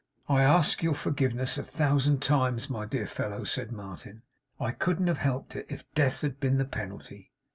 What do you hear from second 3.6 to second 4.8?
Martin. 'I